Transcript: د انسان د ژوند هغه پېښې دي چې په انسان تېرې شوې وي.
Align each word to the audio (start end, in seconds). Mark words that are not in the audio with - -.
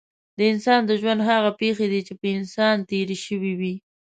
د 0.37 0.39
انسان 0.51 0.81
د 0.85 0.91
ژوند 1.01 1.21
هغه 1.29 1.51
پېښې 1.59 1.87
دي 1.91 2.01
چې 2.07 2.13
په 2.19 2.27
انسان 2.37 2.75
تېرې 2.89 3.17
شوې 3.25 3.53
وي. 3.59 3.75